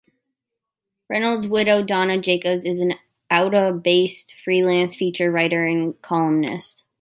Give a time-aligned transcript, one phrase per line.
[1.11, 2.95] Reynolds' widow, Donna Jacobs, is an
[3.29, 6.85] Ottawa-based freelance feature writer and columnist.